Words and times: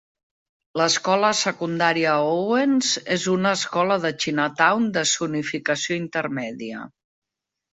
L'escola 0.79 1.29
secundària 1.39 2.15
Owens 2.29 2.89
és 3.17 3.27
una 3.35 3.51
escola 3.59 3.99
de 4.07 4.11
Chinatown 4.25 4.89
de 4.97 5.05
zonificació 5.13 5.99
intermèdia. 6.03 6.89